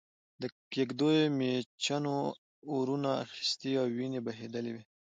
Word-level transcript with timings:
د 0.41 0.43
کېږدیو 0.73 1.33
مېچنو 1.37 2.17
اورونه 2.71 3.09
اخستي 3.23 3.71
او 3.81 3.87
وينې 3.97 4.19
بهېدلې 4.25 4.71
وې. 4.75 4.83